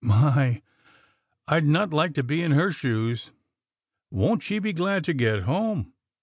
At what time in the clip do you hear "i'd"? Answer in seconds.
1.47-1.67